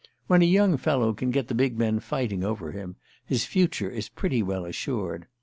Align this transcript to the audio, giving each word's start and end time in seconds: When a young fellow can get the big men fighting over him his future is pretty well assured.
When 0.25 0.41
a 0.41 0.45
young 0.45 0.77
fellow 0.77 1.13
can 1.13 1.29
get 1.29 1.47
the 1.47 1.53
big 1.53 1.77
men 1.77 1.99
fighting 1.99 2.43
over 2.43 2.71
him 2.71 2.95
his 3.23 3.45
future 3.45 3.87
is 3.91 4.09
pretty 4.09 4.41
well 4.41 4.65
assured. 4.65 5.27